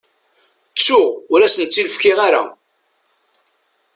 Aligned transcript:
Ttuɣ, 0.73 1.07
ur 1.33 1.41
asent-tt-in-fkiɣ 1.43 2.17
ara. 2.27 2.43